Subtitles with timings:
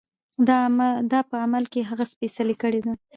[1.13, 2.93] دا په عمل کې هغه سپېڅلې کړۍ ده.